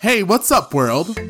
[0.00, 1.20] Hey, what's up, world?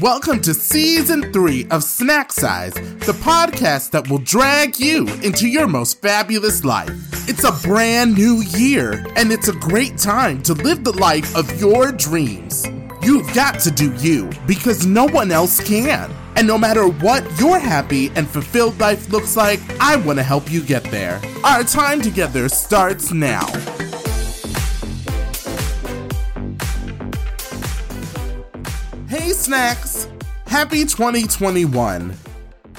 [0.00, 5.68] Welcome to season three of Snack Size, the podcast that will drag you into your
[5.68, 6.90] most fabulous life.
[7.28, 11.60] It's a brand new year, and it's a great time to live the life of
[11.60, 12.66] your dreams.
[13.00, 16.12] You've got to do you because no one else can.
[16.34, 20.50] And no matter what your happy and fulfilled life looks like, I want to help
[20.50, 21.20] you get there.
[21.44, 23.46] Our time together starts now.
[29.46, 30.08] Snacks!
[30.48, 32.12] Happy 2021!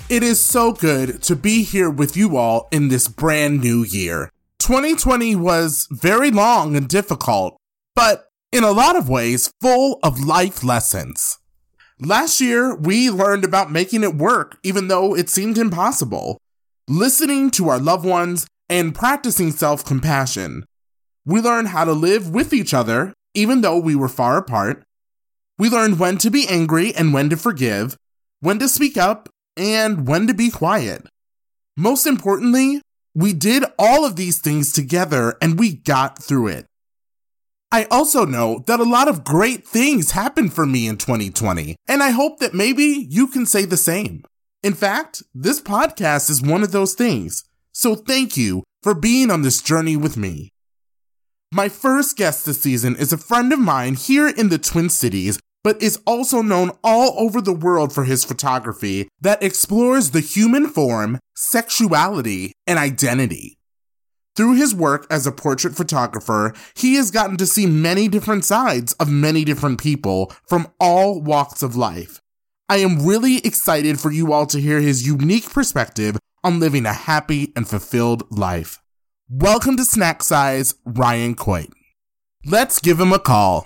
[0.09, 4.33] It is so good to be here with you all in this brand new year.
[4.59, 7.55] 2020 was very long and difficult,
[7.95, 11.37] but in a lot of ways, full of life lessons.
[12.01, 16.37] Last year, we learned about making it work even though it seemed impossible,
[16.89, 20.65] listening to our loved ones, and practicing self compassion.
[21.25, 24.83] We learned how to live with each other even though we were far apart.
[25.57, 27.97] We learned when to be angry and when to forgive,
[28.39, 31.07] when to speak up, and when to be quiet.
[31.75, 32.81] Most importantly,
[33.15, 36.67] we did all of these things together and we got through it.
[37.71, 42.01] I also know that a lot of great things happened for me in 2020, and
[42.01, 44.23] I hope that maybe you can say the same.
[44.63, 49.41] In fact, this podcast is one of those things, so thank you for being on
[49.41, 50.49] this journey with me.
[51.51, 55.39] My first guest this season is a friend of mine here in the Twin Cities,
[55.67, 60.65] but is also known all over the world for his photography that explores the human
[60.65, 63.57] form, sexuality, and identity.
[64.37, 68.93] Through his work as a portrait photographer, he has gotten to see many different sides
[68.93, 72.21] of many different people from all walks of life.
[72.69, 76.93] I am really excited for you all to hear his unique perspective on living a
[76.93, 78.79] happy and fulfilled life.
[79.29, 81.73] Welcome to Snack Size, Ryan Coit.
[82.45, 83.65] Let's give him a call.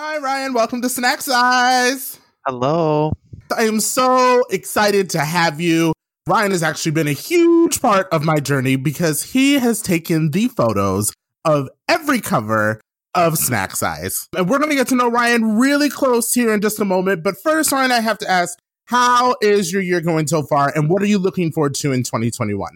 [0.00, 0.52] Hi, Ryan.
[0.52, 2.20] Welcome to Snack Size.
[2.46, 3.10] Hello.
[3.56, 5.92] I am so excited to have you.
[6.28, 10.46] Ryan has actually been a huge part of my journey because he has taken the
[10.46, 11.12] photos
[11.44, 12.80] of every cover
[13.16, 14.28] of Snack Size.
[14.36, 17.24] And we're going to get to know Ryan really close here in just a moment.
[17.24, 20.72] But first, Ryan, I have to ask, how is your year going so far?
[20.76, 22.70] And what are you looking forward to in 2021?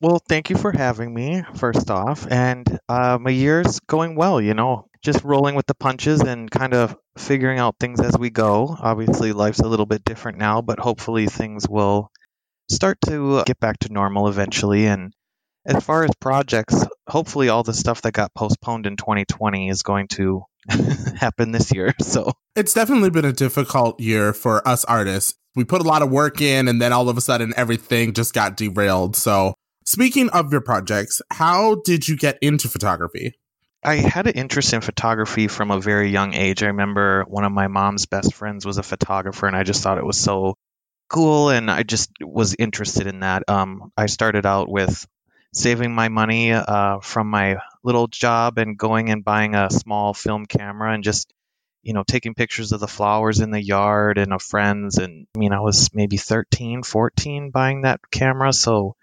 [0.00, 2.26] Well, thank you for having me, first off.
[2.28, 6.74] And uh, my year's going well, you know, just rolling with the punches and kind
[6.74, 8.76] of figuring out things as we go.
[8.78, 12.10] Obviously, life's a little bit different now, but hopefully things will
[12.68, 14.86] start to get back to normal eventually.
[14.86, 15.12] And
[15.64, 20.08] as far as projects, hopefully all the stuff that got postponed in 2020 is going
[20.08, 20.42] to
[21.16, 21.94] happen this year.
[22.02, 25.34] So it's definitely been a difficult year for us artists.
[25.54, 28.34] We put a lot of work in, and then all of a sudden everything just
[28.34, 29.14] got derailed.
[29.14, 33.34] So, speaking of your projects, how did you get into photography?
[33.86, 36.64] I had an interest in photography from a very young age.
[36.64, 39.98] I remember one of my mom's best friends was a photographer, and I just thought
[39.98, 40.56] it was so
[41.08, 43.44] cool, and I just was interested in that.
[43.48, 45.06] Um, I started out with
[45.54, 50.46] saving my money uh, from my little job and going and buying a small film
[50.46, 51.32] camera and just
[51.84, 55.38] you know taking pictures of the flowers in the yard and of friends and i
[55.38, 58.96] mean i was maybe 13 14 buying that camera so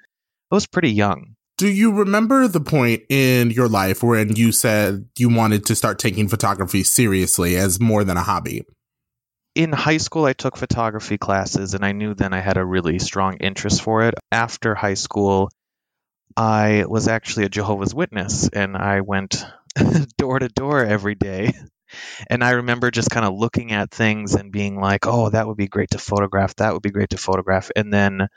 [0.52, 5.08] i was pretty young do you remember the point in your life when you said
[5.18, 8.64] you wanted to start taking photography seriously as more than a hobby?
[9.56, 12.97] In high school, I took photography classes, and I knew then I had a really
[12.97, 14.16] strong interest for it.
[14.31, 15.50] After high school,
[16.36, 19.46] I was actually a Jehovah's Witness, and I went
[20.18, 21.53] door to door every day.
[22.28, 25.58] And I remember just kind of looking at things and being like, oh, that would
[25.58, 26.56] be great to photograph.
[26.56, 27.69] That would be great to photograph.
[27.75, 28.28] And then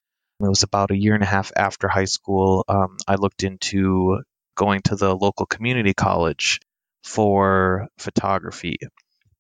[0.41, 2.65] it was about a year and a half after high school.
[2.69, 4.21] Um, I looked into
[4.57, 6.61] going to the local community college
[7.05, 8.79] for photography,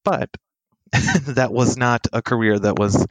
[0.04, 0.30] but
[0.92, 3.06] that was not a career that was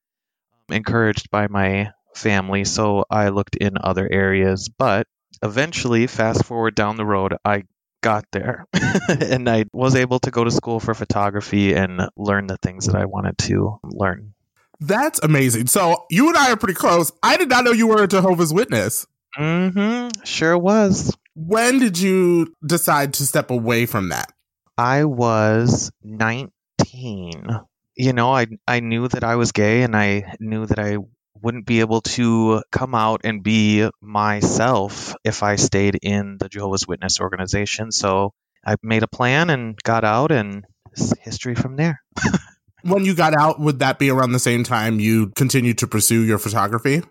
[0.70, 2.66] encouraged by my family.
[2.66, 5.08] So I looked in other areas, but
[5.44, 7.64] eventually, fast forward down the road, I
[8.02, 8.68] got there
[9.10, 12.96] and I was able to go to school for photography and learn the things that
[12.96, 14.35] I wanted to learn.
[14.80, 15.68] That's amazing.
[15.68, 17.12] So you and I are pretty close.
[17.24, 19.06] I did not know you were a Jehovah's Witness.
[19.38, 20.24] Mm-hmm.
[20.24, 21.16] Sure was.
[21.36, 24.32] When did you decide to step away from that?
[24.78, 27.48] I was 19.
[27.98, 30.98] You know, I I knew that I was gay and I knew that I
[31.42, 36.88] wouldn't be able to come out and be myself if I stayed in the Jehovah's
[36.88, 37.92] Witness organization.
[37.92, 38.34] So
[38.66, 40.66] I made a plan and got out and
[41.22, 42.02] history from there.
[42.86, 46.24] when you got out, would that be around the same time you continued to pursue
[46.24, 47.02] your photography?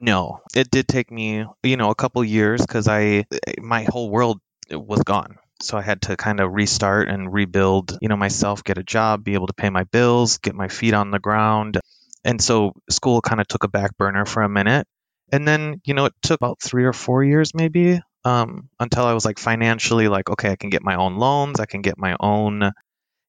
[0.00, 3.24] No, it did take me, you know, a couple years because I,
[3.58, 4.40] my whole world
[4.70, 5.36] was gone.
[5.60, 9.24] So I had to kind of restart and rebuild, you know, myself, get a job,
[9.24, 11.80] be able to pay my bills, get my feet on the ground.
[12.24, 14.86] And so school kind of took a back burner for a minute.
[15.32, 19.14] And then, you know, it took about three or four years maybe um, until I
[19.14, 22.16] was like financially like, okay, I can get my own loans, I can get my
[22.20, 22.70] own,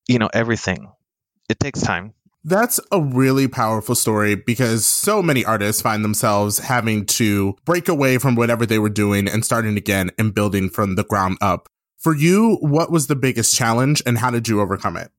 [0.07, 0.87] you know, everything.
[1.49, 2.13] It takes time.
[2.43, 8.19] That's a really powerful story because so many artists find themselves having to break away
[8.19, 11.69] from whatever they were doing and starting again and building from the ground up.
[11.97, 15.11] For you, what was the biggest challenge and how did you overcome it?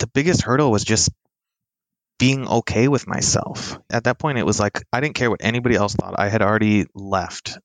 [0.00, 1.10] The biggest hurdle was just
[2.18, 3.78] being okay with myself.
[3.88, 6.14] At that point, it was like I didn't care what anybody else thought.
[6.18, 7.56] I had already left,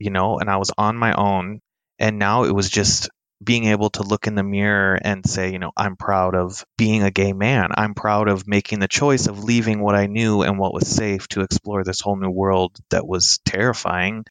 [0.00, 1.60] you know, and I was on my own.
[1.98, 3.08] And now it was just
[3.42, 7.02] being able to look in the mirror and say, you know, I'm proud of being
[7.02, 7.70] a gay man.
[7.74, 11.28] I'm proud of making the choice of leaving what I knew and what was safe
[11.28, 14.24] to explore this whole new world that was terrifying.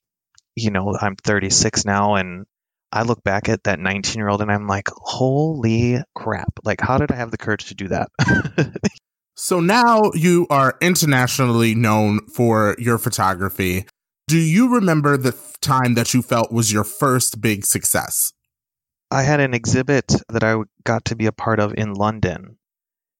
[0.55, 2.45] You know, I'm 36 now and
[2.91, 6.59] I look back at that 19 year old and I'm like, holy crap.
[6.63, 8.09] Like, how did I have the courage to do that?
[9.43, 13.87] So now you are internationally known for your photography.
[14.27, 18.33] Do you remember the time that you felt was your first big success?
[19.11, 20.55] I had an exhibit that I
[20.85, 22.57] got to be a part of in London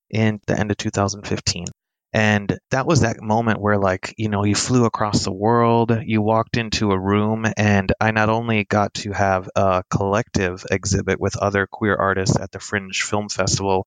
[0.10, 1.66] in the end of 2015.
[2.14, 6.22] And that was that moment where, like, you know, you flew across the world, you
[6.22, 11.38] walked into a room, and I not only got to have a collective exhibit with
[11.38, 13.86] other queer artists at the Fringe Film Festival,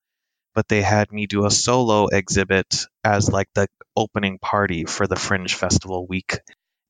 [0.54, 3.66] but they had me do a solo exhibit as like the
[3.96, 6.38] opening party for the Fringe Festival week.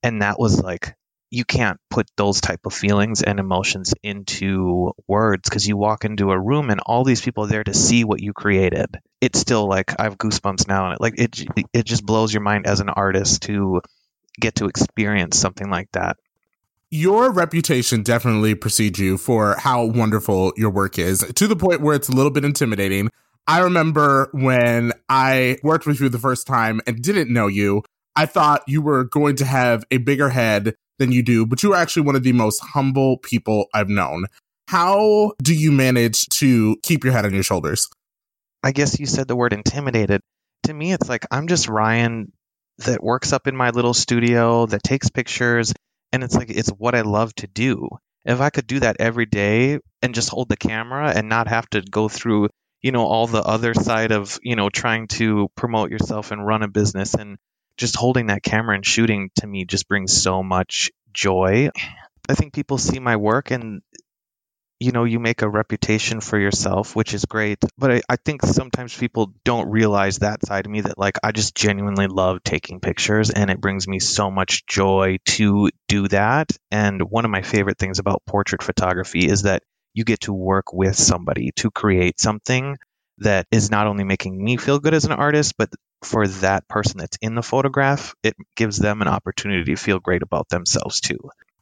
[0.02, 0.96] And that was like
[1.34, 6.31] you can't put those type of feelings and emotions into words because you walk into
[6.31, 8.96] a room and all these people are there to see what you created.
[9.20, 12.42] It's still like I have goosebumps now, and it like it it just blows your
[12.42, 13.82] mind as an artist to
[14.40, 16.19] get to experience something like that.
[16.90, 21.96] Your reputation definitely precedes you for how wonderful your work is to the point where
[21.96, 23.10] it's a little bit intimidating.
[23.46, 27.82] I remember when I worked with you the first time and didn't know you,
[28.14, 31.73] I thought you were going to have a bigger head than you do, but you
[31.73, 34.26] are actually one of the most humble people I've known.
[34.69, 37.88] How do you manage to keep your head on your shoulders?
[38.62, 40.20] I guess you said the word intimidated.
[40.64, 42.32] To me, it's like I'm just Ryan
[42.79, 45.73] that works up in my little studio, that takes pictures,
[46.12, 47.88] and it's like it's what I love to do.
[48.25, 51.69] If I could do that every day and just hold the camera and not have
[51.70, 52.49] to go through
[52.85, 56.62] you know all the other side of you know trying to promote yourself and run
[56.62, 57.38] a business and
[57.76, 61.71] just holding that camera and shooting to me just brings so much joy.
[62.29, 63.82] I think people see my work and
[64.81, 67.59] you know you make a reputation for yourself which is great.
[67.79, 71.31] But I, I, think sometimes people don't realize that side of me that like i
[71.31, 76.50] just genuinely love taking pictures and it brings me so much joy to do that.
[76.70, 79.62] And one of my favorite things about portrait photography is that
[79.94, 82.77] you get to work with somebody to create something
[83.19, 85.70] that is not only making me feel good as an artist, but
[86.05, 90.23] for that person that's in the photograph, it gives them an opportunity to feel great
[90.23, 91.19] about themselves too.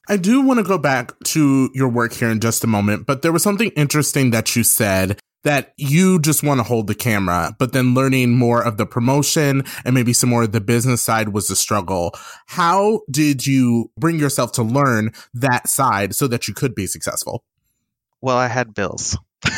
[0.08, 3.22] I do want to go back to your work here in just a moment, but
[3.22, 7.54] there was something interesting that you said that you just want to hold the camera,
[7.58, 11.30] but then learning more of the promotion and maybe some more of the business side
[11.30, 12.12] was a struggle.
[12.46, 17.42] How did you bring yourself to learn that side so that you could be successful?
[18.20, 19.18] Well, I had bills.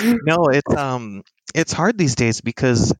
[0.24, 1.22] no, it's um
[1.54, 2.94] it's hard these days because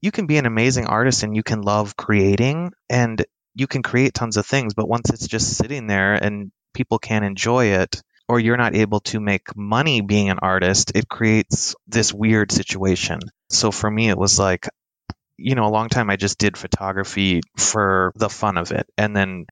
[0.00, 4.14] you can be an amazing artist and you can love creating and you can create
[4.14, 8.40] tons of things, but once it's just sitting there and people can't enjoy it or
[8.40, 13.20] you're not able to make money being an artist, it creates this weird situation.
[13.50, 14.68] So for me it was like
[15.36, 18.86] you know, a long time I just did photography for the fun of it.
[18.96, 19.46] And then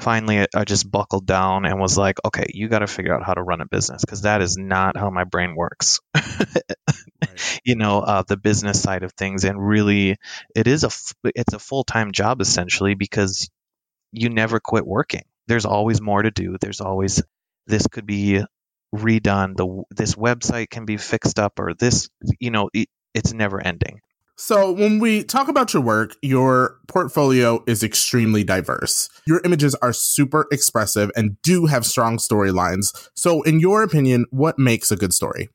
[0.00, 3.34] finally I just buckled down and was like, okay, you got to figure out how
[3.34, 6.00] to run a business because that is not how my brain works.
[7.30, 7.60] right.
[7.64, 10.16] You know, uh, the business side of things, and really,
[10.54, 10.90] it is a
[11.34, 13.48] it's a full time job essentially because
[14.12, 15.22] you never quit working.
[15.46, 16.56] There's always more to do.
[16.60, 17.22] There's always
[17.66, 18.42] this could be
[18.94, 19.56] redone.
[19.56, 24.00] The this website can be fixed up, or this, you know, it, it's never ending.
[24.36, 29.08] So, when we talk about your work, your portfolio is extremely diverse.
[29.28, 33.08] Your images are super expressive and do have strong storylines.
[33.14, 35.50] So, in your opinion, what makes a good story?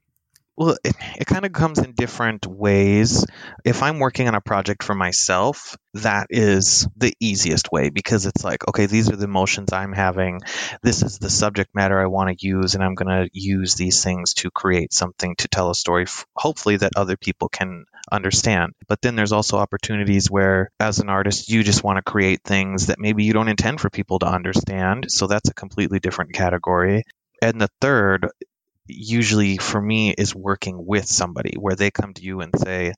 [0.60, 3.26] Well, it, it kind of comes in different ways.
[3.64, 8.44] If I'm working on a project for myself, that is the easiest way because it's
[8.44, 10.42] like, okay, these are the emotions I'm having.
[10.84, 14.04] This is the subject matter I want to use, and I'm going to use these
[14.04, 18.74] things to create something to tell a story, hopefully, that other people can understand.
[18.90, 22.88] But then there's also opportunities where, as an artist, you just want to create things
[22.88, 25.10] that maybe you don't intend for people to understand.
[25.10, 27.06] So that's a completely different category.
[27.42, 28.28] And the third
[28.90, 32.94] usually for me is working with somebody where they come to you and say,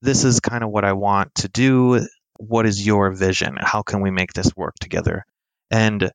[0.00, 2.06] This is kind of what I want to do.
[2.38, 3.56] What is your vision?
[3.60, 5.24] How can we make this work together?
[5.70, 6.10] And,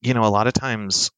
[0.00, 1.10] you know, a lot of times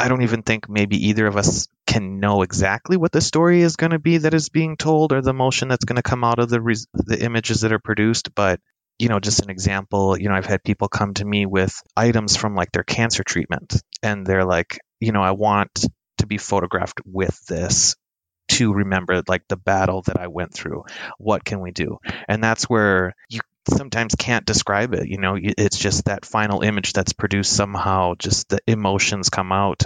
[0.00, 3.76] I don't even think maybe either of us can know exactly what the story is
[3.76, 6.38] going to be that is being told or the emotion that's going to come out
[6.38, 8.60] of the the images that are produced but
[9.00, 12.36] you know just an example you know I've had people come to me with items
[12.36, 15.86] from like their cancer treatment and they're like you know, I want
[16.18, 17.96] to be photographed with this
[18.50, 20.84] to remember like the battle that I went through.
[21.18, 21.98] What can we do?
[22.28, 25.08] And that's where you sometimes can't describe it.
[25.08, 29.82] You know, it's just that final image that's produced somehow, just the emotions come out.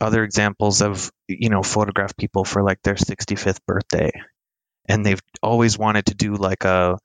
[0.00, 4.10] Other examples of, you know, photograph people for like their 65th birthday.
[4.88, 6.98] And they've always wanted to do like a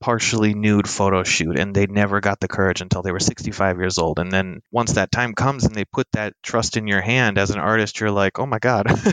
[0.00, 3.98] partially nude photo shoot and they never got the courage until they were 65 years
[3.98, 4.18] old.
[4.18, 7.50] And then once that time comes and they put that trust in your hand as
[7.50, 8.86] an artist you're like oh my god.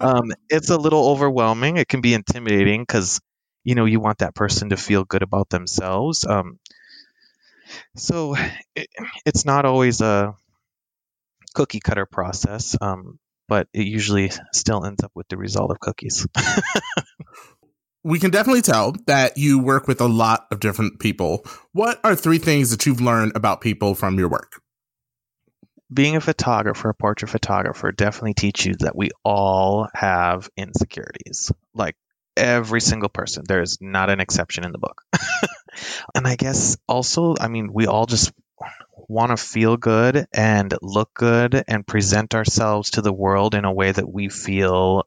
[0.00, 1.76] Um, it's a little overwhelming.
[1.76, 3.20] It can be intimidating because
[3.64, 6.24] you know you want that person to feel good about themselves.
[6.24, 6.60] Um,
[7.96, 8.36] so
[8.74, 8.88] it,
[9.24, 10.34] it's not always a
[11.54, 16.26] cookie cutter process um, but it usually still ends up with the result of cookies
[18.06, 21.44] we can definitely tell that you work with a lot of different people.
[21.72, 24.62] What are three things that you've learned about people from your work?
[25.92, 31.50] Being a photographer, a portrait photographer, definitely teach you that we all have insecurities.
[31.74, 31.96] Like
[32.36, 33.42] every single person.
[33.48, 35.02] There's not an exception in the book.
[36.14, 38.32] and I guess also, I mean, we all just
[39.08, 43.72] want to feel good and look good and present ourselves to the world in a
[43.72, 45.02] way that we feel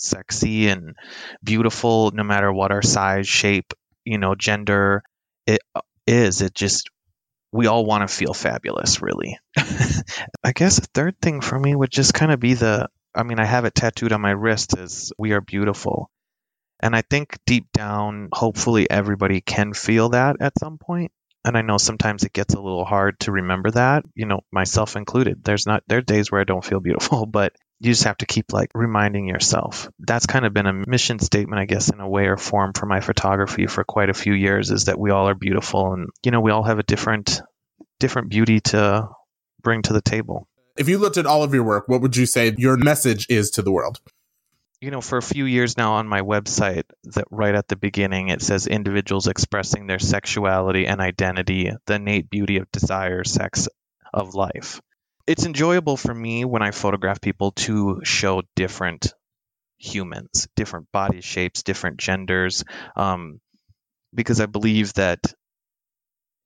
[0.00, 0.96] sexy and
[1.42, 3.72] beautiful no matter what our size, shape,
[4.04, 5.02] you know, gender
[5.46, 5.80] it uh.
[6.10, 6.88] It just
[7.52, 9.38] we all want to feel fabulous, really.
[10.42, 13.38] I guess a third thing for me would just kind of be the I mean,
[13.40, 16.10] I have it tattooed on my wrist as we are beautiful.
[16.80, 21.10] And I think deep down, hopefully everybody can feel that at some point.
[21.44, 24.96] And I know sometimes it gets a little hard to remember that, you know, myself
[24.96, 25.42] included.
[25.42, 28.26] There's not there are days where I don't feel beautiful, but you just have to
[28.26, 29.88] keep like reminding yourself.
[30.00, 32.86] That's kind of been a mission statement, I guess, in a way or form for
[32.86, 36.32] my photography for quite a few years is that we all are beautiful and, you
[36.32, 37.40] know, we all have a different,
[38.00, 39.08] different beauty to
[39.62, 40.48] bring to the table.
[40.76, 43.50] If you looked at all of your work, what would you say your message is
[43.52, 44.00] to the world?
[44.80, 48.28] You know, for a few years now on my website, that right at the beginning
[48.28, 53.68] it says individuals expressing their sexuality and identity, the innate beauty of desire, sex,
[54.12, 54.80] of life
[55.28, 59.12] it's enjoyable for me when I photograph people to show different
[59.76, 62.64] humans, different body shapes, different genders,
[62.96, 63.40] um,
[64.14, 65.20] because I believe that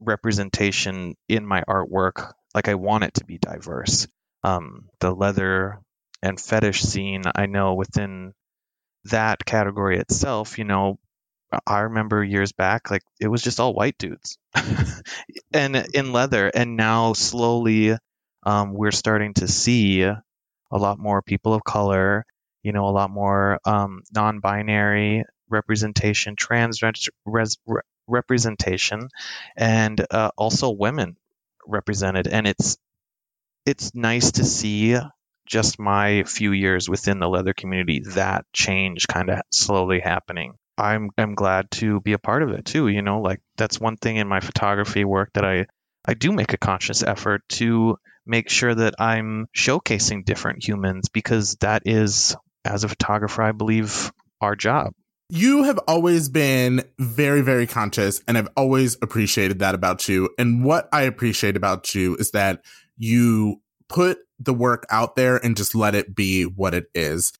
[0.01, 4.09] representation in my artwork, like I want it to be diverse.
[4.43, 5.79] Um, the leather
[6.21, 8.33] and fetish scene, I know within
[9.05, 10.99] that category itself, you know,
[11.67, 14.39] I remember years back, like it was just all white dudes
[15.53, 16.49] and in leather.
[16.49, 17.97] And now slowly
[18.45, 20.23] um, we're starting to see a
[20.73, 22.25] lot more people of color,
[22.63, 26.81] you know, a lot more um, non-binary representation, trans
[27.27, 27.59] res-
[28.07, 29.09] representation,
[29.57, 31.17] and uh, also women
[31.67, 32.27] represented.
[32.27, 32.79] And it's
[33.65, 34.97] it's nice to see
[35.47, 40.55] just my few years within the leather community that change kind of slowly happening.
[40.79, 42.89] I'm I'm glad to be a part of it too.
[42.89, 45.67] You know, like that's one thing in my photography work that I
[46.05, 51.57] I do make a conscious effort to make sure that I'm showcasing different humans because
[51.61, 54.93] that is, as a photographer, I believe, our job.
[55.29, 60.29] You have always been very, very conscious, and I've always appreciated that about you.
[60.39, 62.63] And what I appreciate about you is that
[62.99, 67.33] you put the work out there and just let it be what it is.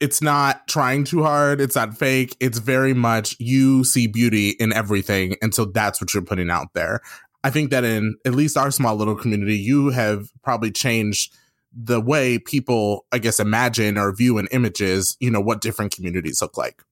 [0.00, 1.60] It's not trying too hard.
[1.60, 2.36] It's not fake.
[2.40, 5.36] It's very much you see beauty in everything.
[5.40, 7.00] And so that's what you're putting out there.
[7.44, 11.32] I think that in at least our small little community, you have probably changed
[11.72, 16.42] the way people, I guess, imagine or view in images, you know, what different communities
[16.42, 16.82] look like.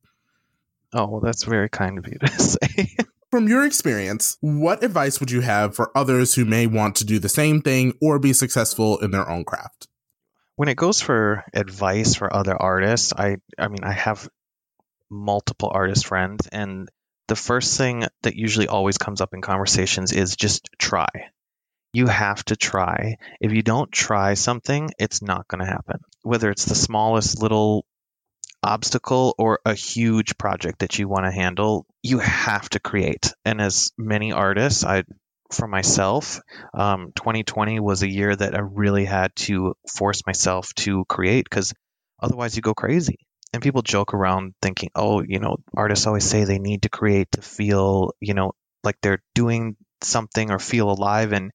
[0.93, 2.97] Oh, well, that's very kind of you to say.
[3.31, 7.19] From your experience, what advice would you have for others who may want to do
[7.19, 9.89] the same thing or be successful in their own craft?
[10.57, 14.29] when it goes for advice for other artists, I I mean I have
[15.11, 16.89] multiple artist friends and
[17.33, 21.09] the first thing that usually always comes up in conversations is just try.
[21.95, 23.17] You have to try.
[23.41, 26.01] If you don't try something, it's not going to happen.
[26.21, 27.87] Whether it's the smallest little
[28.63, 33.33] obstacle or a huge project that you want to handle, you have to create.
[33.47, 35.05] And as many artists, I
[35.53, 36.39] for myself,
[36.75, 41.73] um, 2020 was a year that I really had to force myself to create because
[42.23, 43.21] otherwise you go crazy.
[43.53, 47.31] And people joke around thinking, oh, you know, artists always say they need to create
[47.33, 51.33] to feel, you know, like they're doing something or feel alive.
[51.33, 51.51] And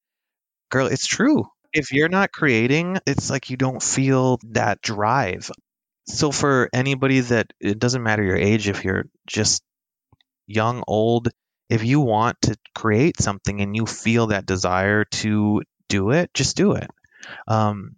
[0.69, 1.45] girl, it's true.
[1.73, 5.51] If you're not creating, it's like you don't feel that drive.
[6.07, 9.63] So for anybody that it doesn't matter your age, if you're just
[10.47, 11.29] young, old,
[11.69, 16.55] if you want to create something and you feel that desire to do it, just
[16.57, 16.89] do it.
[17.47, 17.95] Um,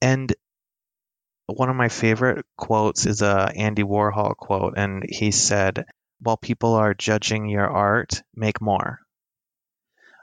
[0.00, 0.32] and
[1.52, 5.84] one of my favorite quotes is a Andy Warhol quote, and he said,
[6.20, 9.00] "While people are judging your art, make more."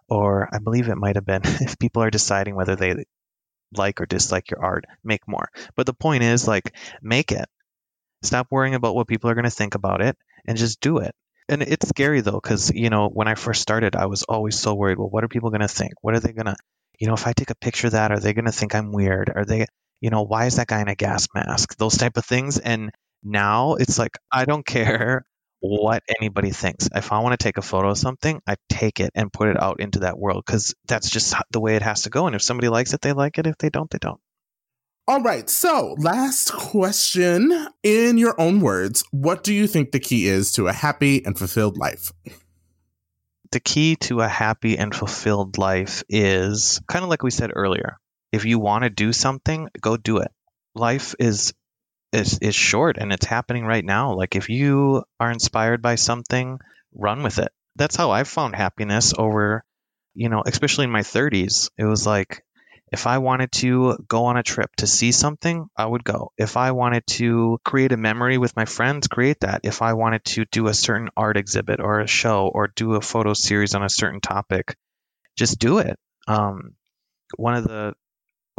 [0.10, 3.06] Or I believe it might have been, if people are deciding whether they
[3.76, 5.50] like or dislike your art, make more.
[5.76, 7.46] But the point is, like, make it.
[8.24, 11.16] Stop worrying about what people are going to think about it and just do it.
[11.48, 14.76] And it's scary though, because, you know, when I first started, I was always so
[14.76, 14.98] worried.
[15.00, 15.94] Well, what are people going to think?
[16.02, 16.56] What are they going to,
[17.00, 18.92] you know, if I take a picture of that, are they going to think I'm
[18.92, 19.32] weird?
[19.34, 19.66] Are they,
[20.02, 21.78] you know, why is that guy in a gas mask?
[21.78, 22.58] Those type of things.
[22.58, 22.92] And
[23.24, 25.26] now it's like, I don't care
[25.62, 26.90] what anybody thinks.
[26.94, 29.62] If I want to take a photo of something, I take it and put it
[29.62, 32.28] out into that world because that's just the way it has to go.
[32.28, 33.48] And if somebody likes it, they like it.
[33.48, 34.20] If they don't, they don't.
[35.08, 35.50] All right.
[35.50, 37.68] So, last question.
[37.82, 41.38] In your own words, what do you think the key is to a happy and
[41.38, 42.12] fulfilled life?
[43.52, 47.98] The key to a happy and fulfilled life is kind of like we said earlier.
[48.32, 50.32] If you want to do something, go do it.
[50.76, 51.54] Life is
[52.12, 54.14] is is short and it's happening right now.
[54.14, 56.60] Like if you are inspired by something,
[56.94, 57.52] run with it.
[57.76, 59.64] That's how I found happiness over,
[60.16, 61.70] you know, especially in my 30s.
[61.78, 62.44] It was like
[62.92, 66.32] if I wanted to go on a trip to see something, I would go.
[66.38, 69.62] If I wanted to create a memory with my friends, create that.
[69.64, 73.02] If I wanted to do a certain art exhibit or a show or do a
[73.02, 74.76] photo series on a certain topic,
[75.38, 75.98] just do it.
[76.28, 76.74] Um,
[77.38, 77.94] one of the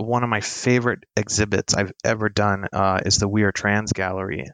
[0.01, 4.47] one of my favorite exhibits I've ever done uh, is the We Are Trans Gallery.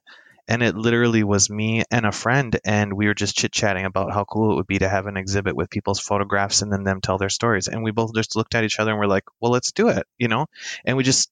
[0.48, 4.12] And it literally was me and a friend, and we were just chit chatting about
[4.12, 7.00] how cool it would be to have an exhibit with people's photographs and then them
[7.00, 7.66] tell their stories.
[7.66, 10.06] And we both just looked at each other and we're like, well, let's do it,
[10.18, 10.46] you know?
[10.84, 11.30] And we just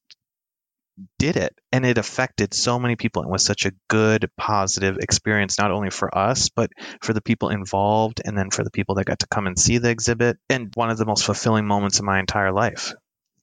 [1.19, 1.57] did it.
[1.71, 5.91] And it affected so many people and was such a good, positive experience, not only
[5.91, 9.29] for us, but for the people involved and then for the people that got to
[9.29, 10.38] come and see the exhibit.
[10.51, 12.95] And one of the most fulfilling moments of my entire life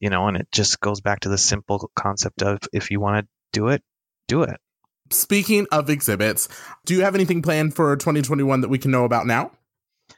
[0.02, 3.24] you know, and it just goes back to the simple concept of if you want
[3.24, 3.82] to do it,
[4.28, 4.60] do it.
[5.12, 6.50] Speaking of exhibits,
[6.86, 9.52] do you have anything planned for 2021 that we can know about now?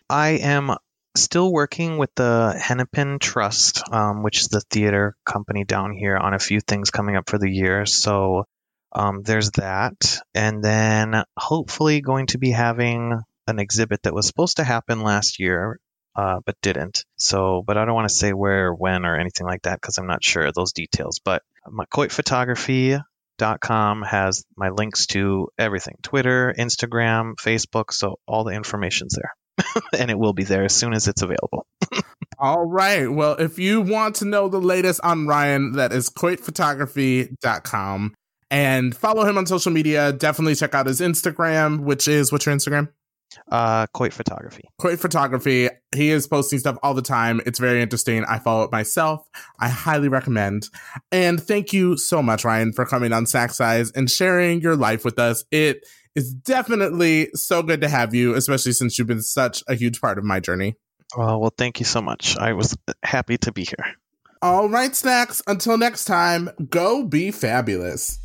[0.10, 0.76] I am
[1.16, 6.34] still working with the Hennepin Trust, um, which is the theater company down here, on
[6.34, 7.86] a few things coming up for the year.
[7.86, 8.46] So
[8.94, 10.20] um, there's that.
[10.34, 15.40] And then hopefully going to be having an exhibit that was supposed to happen last
[15.40, 15.80] year
[16.16, 17.06] uh, but didn't.
[17.18, 20.08] So, but I don't want to say where, when, or anything like that because I'm
[20.08, 21.20] not sure those details.
[21.24, 27.92] But my coitphotography.com has my links to everything Twitter, Instagram, Facebook.
[27.92, 29.34] So all the information's there.
[29.98, 31.66] and it will be there as soon as it's available.
[32.40, 33.08] all right.
[33.08, 38.16] Well, if you want to know the latest on Ryan, that is coitphotography.com.
[38.52, 40.14] And follow him on social media.
[40.14, 42.90] Definitely check out his Instagram, which is what's your Instagram?
[43.50, 44.64] Uh, Coit Photography.
[44.80, 45.70] Coit Photography.
[45.96, 47.42] He is posting stuff all the time.
[47.46, 48.24] It's very interesting.
[48.26, 49.28] I follow it myself.
[49.60, 50.70] I highly recommend.
[51.12, 55.06] And thank you so much, Ryan, for coming on Snack Size and sharing your life
[55.06, 55.44] with us.
[55.52, 60.00] It is definitely so good to have you, especially since you've been such a huge
[60.00, 60.76] part of my journey.
[61.18, 62.38] Well, well, thank you so much.
[62.38, 63.96] I was happy to be here.
[64.42, 65.42] All right, Snacks.
[65.48, 68.20] Until next time, go be fabulous.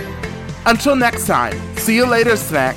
[0.67, 2.75] Until next time, see you later, Snack.